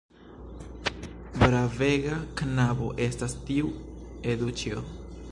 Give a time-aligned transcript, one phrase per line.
[1.41, 3.69] Bravega knabo estas tiu
[4.33, 4.83] Eduĉjo!